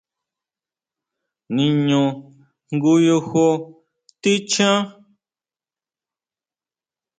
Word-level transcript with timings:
¿Niñu 1.55 2.01
ngoyo 2.75 3.17
tichján? 4.21 4.77